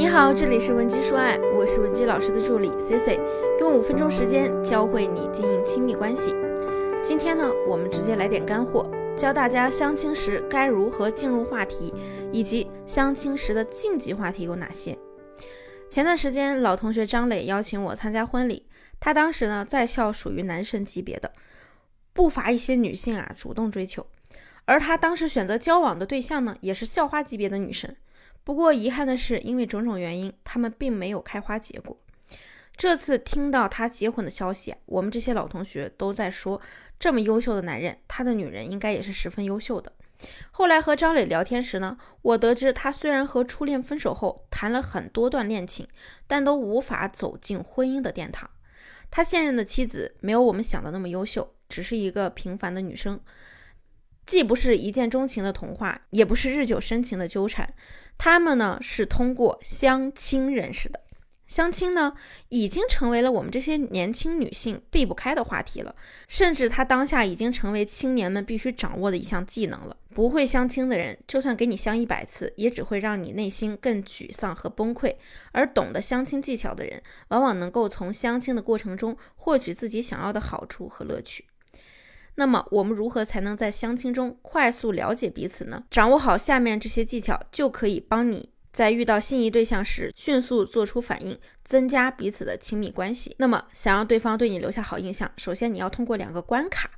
[0.00, 3.20] 你好，这里是文姬说爱，我是文姬老师的助理 C C，
[3.60, 6.34] 用五分钟时间教会你经营亲密关系。
[7.04, 11.92] 今天呢，我们直接来点干货，教大家相亲时该如何进入话题，
[12.32, 14.96] 以及相亲时的禁忌话题有哪些。
[15.90, 18.66] 前段时间，老同学张磊邀请我参加婚礼，
[18.98, 21.30] 他当时呢在校属于男神级别的，
[22.14, 24.06] 不乏一些女性啊主动追求，
[24.64, 27.94] 而他当时选择交往的对象呢也是校花级别的女神。
[28.42, 31.96] 不过遗憾的是，因为种种原因，他们并没有开花结果。
[32.76, 36.60] 这次听到他结婚的消息，我们这些老同学都在说，
[36.98, 39.92] 这么优秀的男人，他的女人应该也是十分优秀的。
[40.50, 45.86] 后来和张磊聊天时呢，我得知他虽然和初恋分手后谈了很多段恋情，
[46.26, 48.50] 但都无法走进婚姻的殿堂。
[49.10, 53.20] 他现任的妻子没有我们想的那么优秀，只是一个平凡的女生。
[54.30, 57.74] 既不是一见钟情的童话，也不是日久生情的纠缠，
[58.16, 61.00] 他们呢是通过相亲认识的。
[61.48, 62.12] 相亲呢
[62.48, 65.96] 已经成为了我们这些年轻女性避不开的话题了，
[66.28, 69.96] 甚至它当下已经成为青年们必须掌握的一项技能了。
[70.14, 75.16] 不会相亲的人，就算给你相一百次，也只会让你内心更沮丧和崩溃；
[75.50, 81.46] 而懂得相亲技巧的人，往往能够从相亲的过程中获取自己想要的好处和乐趣。
[82.40, 85.84] 那么我们如何才能在相亲中快速了解彼此呢？
[85.90, 93.34] 掌握好下面这些技巧，就可以帮你在遇到心仪对象时迅速做出反应，增加彼此的亲密关系。
[93.36, 96.90] 那么想让对方对你留下好印象，首先你要通过两个关卡。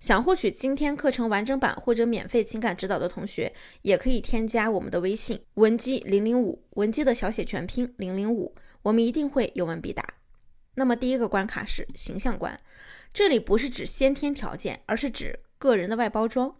[0.00, 10.04] 想获取今天课程完整版或者免费情感指导的同学，也可以添加我们的微信文姬零零五，文姬的小写全拼零零五，我们一定会有问必答。
[10.74, 12.58] 那么第一个关卡是形象关。
[13.12, 16.54] 这里不是指先天条件，而是指个人的外包装。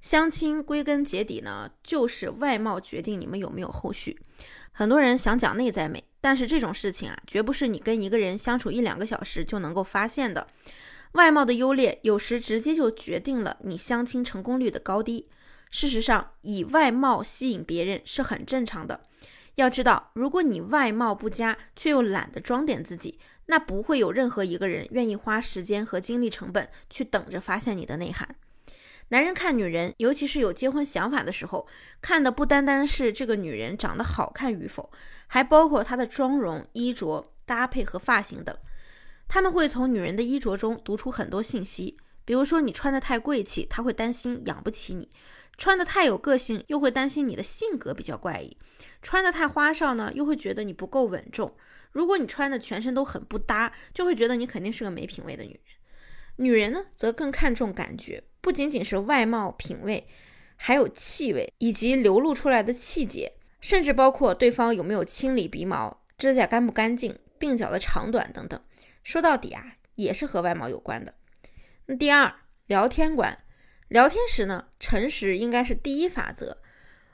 [0.00, 4.18] 相亲归根结底呢，就是外貌决定你们有没有后续。
[4.72, 10.46] 很多人想讲内在美，但是这种事情啊，绝不是你跟一个人相处一两个小时就能够发现的。
[11.12, 15.28] 外貌的优劣，有时直接就决定了你相亲成功率的高低。
[15.70, 19.00] 事实上，以外貌吸引别人是很正常的。
[19.58, 23.18] 要知道，如果你外貌不佳，却又懒得装点自己。
[23.46, 28.36] 那不会有任何一个人愿意花时间和精力成本去等着发现你的内涵。
[29.08, 31.66] 男人看女人，尤其是有结婚想法的时候，
[32.00, 34.92] 看的不单单是这个女人长得好看与否，
[35.26, 38.56] 还包括她的妆容、衣着搭配和发型等。
[39.26, 41.96] 他们会从女人的衣着中读出很多信息，
[42.28, 45.08] 比如说你穿的太贵气，他会担心养不起你；
[45.56, 48.54] 穿的太有个性，又会担心你的性格比较怪异；
[49.00, 51.56] 穿的太花哨呢，又会觉得你不够稳重。
[51.90, 55.60] 如果你穿的全身都很不搭，就会觉得你肯定是个没品位的女人。
[56.36, 60.06] 女人呢，则更看重感觉，不仅仅是外貌品味，
[60.56, 68.60] 还有气味以及流露出来的气节，甚至包括对方有没有清理鼻毛、指甲干不干净、鬓角的长短等等。
[69.02, 71.14] 说到底啊，也是和外貌有关的。
[71.90, 72.34] 那第二，
[72.66, 73.38] 聊天观，
[73.88, 76.58] 聊天时呢，诚实应该是第一法则，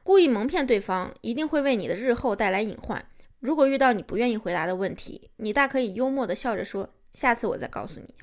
[0.03, 3.07] 故意蒙骗对方，一定会为你的日后带来隐患。
[3.39, 8.17] 如果遇到你不愿意回答的问题，你大可以幽默的笑着说：“下次我再告诉你。”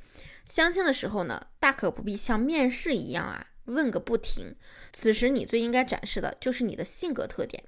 [0.45, 4.53] 相亲的时候呢，大可不必像面试一样啊，问个不停。
[4.91, 7.63] 此时你最应该展示的就是你的性格特点、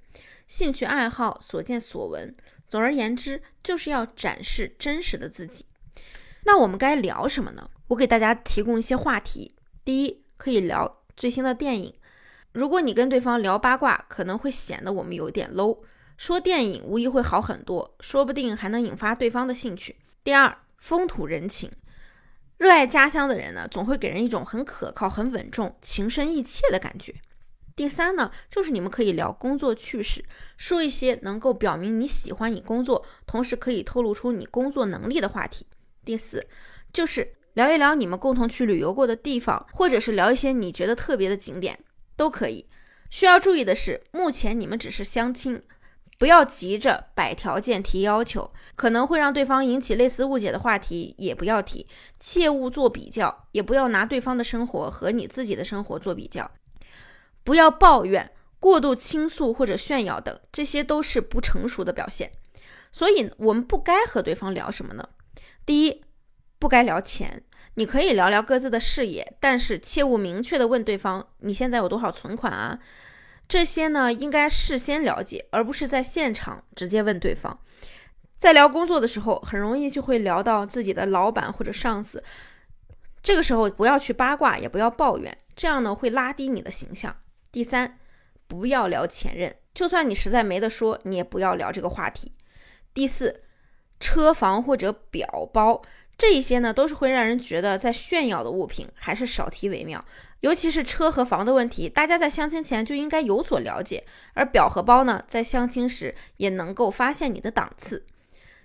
[0.45, 2.35] 兴趣爱好、所见所闻。
[2.67, 5.67] 总而言之，就是要展示真实的自己。
[6.45, 7.69] 那我们该聊什么呢？
[7.93, 9.55] 我给大家提供一些话题。
[9.85, 11.93] 第一，可以聊最新的电影。
[12.51, 15.79] 如果你跟对方聊八卦，可能会显得我们有点 low。
[16.17, 19.97] 说电影无疑会好很多，说不定还能引发对方的兴趣。
[20.23, 21.71] 第二，风土人情，
[22.57, 27.13] 热爱家乡的人呢，总会给人一种很可靠、很稳重、情深意切的感觉。
[27.75, 30.25] 第三呢，就是你们可以聊工作趣事，
[30.57, 35.67] 说一些能够表明你喜欢你工作，同时可以透露出你工作能力的话题。
[36.03, 36.47] 第四，
[36.91, 41.79] 就是聊一聊你们共同去旅游过的地方，或者是聊一些你觉得特别的景点，
[42.15, 42.67] 都可以。
[43.09, 45.61] 需要注意的是，目前你们只是相亲。
[46.19, 51.85] 不要急着摆条件提要求，可能会让对方引起类似误解的话题也不要提，
[52.17, 56.49] 切勿做比较，也不要拿对方的生活和你自己的生活做比较，
[57.43, 62.31] 不要抱怨、过度倾诉或者炫耀等，这些都是不成熟的表现。
[62.91, 65.09] 所以，我们不该和对方聊什么呢？
[65.65, 66.05] 第一，
[66.63, 67.43] 不该聊钱，
[67.73, 72.79] 你可以聊聊各自的事业，但是切勿明确的问对方你现在有多少存款啊。
[73.49, 77.59] 这些呢，应该事先了解，而不是在现场直接问对方。
[78.37, 82.23] 在聊工作的时候，很容易就会聊到自己的老板或者上司，
[83.21, 87.13] 这个时候不要去八卦，也不要抱怨，这样呢会拉低你的形象。
[87.51, 87.99] 第三，
[88.47, 92.31] 不要聊前任，就算你实在没得说，你也不要聊这个话题。
[92.93, 93.41] 第四，
[93.99, 95.81] 车房或者表包
[96.17, 100.03] 这一些呢，都是会让人觉得在炫耀的物品，还是少提为妙。
[100.41, 104.05] 尤其是车和房的问题，大家在相亲前就应该有所了解。
[104.33, 108.05] 而表和包呢，在相亲时也能够发现你的档次。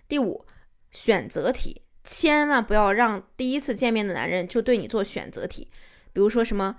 [0.07, 0.45] 第五，
[0.91, 5.69] 选择题，千万不要让第一次见面的男人就对你做选择题，
[6.13, 6.77] 比如说什么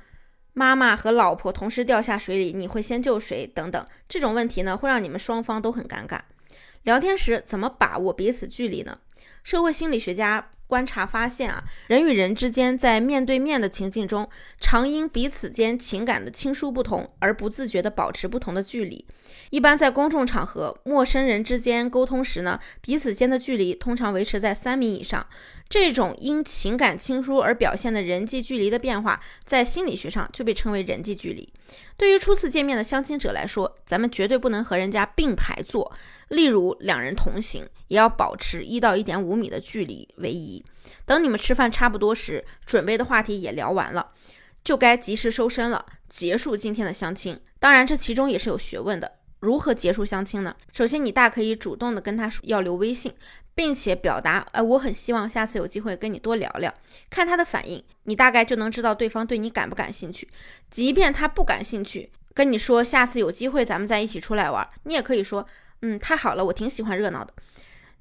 [0.54, 6.21] 妈妈和老婆同时掉下水里，你会先救谁等等，这种问题呢，会让你们双方都很尴尬。
[6.83, 9.00] 聊天时怎么把握彼此距离呢？
[9.44, 10.51] 社会心理学家。
[10.69, 14.30] 观察发现啊，人与人之间在面对面的情境中，
[14.60, 19.04] 常因彼此间情感的亲疏不同而不自觉地保持不同的距离。
[19.50, 25.25] 一般在公众场合，陌生人之间沟通时呢，彼此间的距离通常维持在三米以上。
[25.69, 31.48] 这种因情感亲疏而表现的人际距离的变化，在心理学上就被称为人际距离。
[31.95, 35.94] 对于初次见面的相亲者来说，咱们绝对不能和人家并排坐，
[36.30, 40.66] 例如两人同行，也要保持一到一点五米的距离为宜。
[41.06, 44.13] 等你们吃饭差不多时，准备的话题也聊完了，
[44.63, 47.39] 就该及时收身了，结束今天的相亲。
[47.60, 49.19] 当然，这其中也是有学问的。
[49.39, 50.56] 如何结束相亲呢？
[50.74, 53.13] 首先，你大可以主动的跟他说要留微信，
[53.60, 56.74] 并且表达，哎，我很希望下次有机会跟你多聊聊，
[57.10, 60.30] 看他的反应，你大概就能知道对方对你感不感兴趣。
[60.70, 65.46] 即便他不感兴趣，跟你说下次有机会咱们再一起出来玩，你也可以说，
[65.82, 67.34] 嗯，太好了，我挺喜欢热闹的。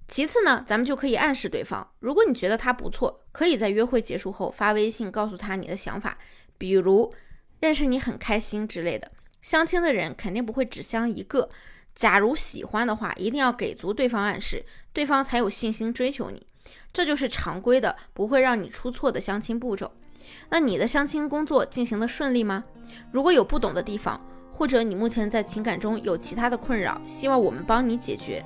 [0.06, 6.16] 其次呢，咱们就可以暗示对方，如果你觉得他不错，可以在约会结束后发微信告诉他你的想法，
[6.56, 7.12] 比如
[7.58, 9.10] 认识你很开心之类的。
[9.42, 11.50] 相亲的人肯定不会只相一个，
[11.98, 16.46] 假如喜欢的话，一定要给足对方暗示，对方才有信心追求你。
[16.92, 19.90] 这就是常规的，不会让你出错的相亲步骤。
[20.50, 22.62] 那你的相亲工作进行的顺利吗？
[23.10, 28.44] 如果有不懂的地方，或者你目前在情感中有其他的困扰，希望我们帮你解决，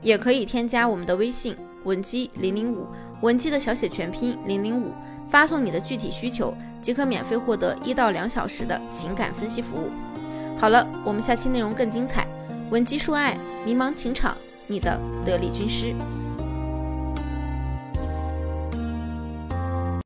[0.00, 2.86] 也可以添加我们的微信文姬零零五，
[3.22, 4.92] 文姬的小写全拼零零五，
[5.28, 9.90] 发送你的具体需求，即可免费获得一到两小时的情感分析服务。
[10.56, 12.24] 好了，我们下期内容更精彩。
[12.72, 13.36] 文姬说爱，
[13.66, 14.34] 迷茫情场，
[14.66, 15.94] 你的得力军师。